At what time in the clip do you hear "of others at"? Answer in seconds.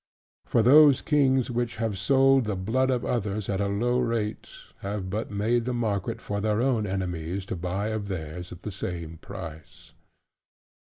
2.89-3.61